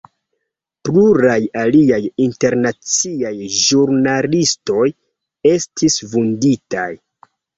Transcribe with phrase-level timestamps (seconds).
[0.87, 4.87] Pluraj aliaj internaciaj ĵurnalistoj
[5.53, 6.89] estis vunditaj.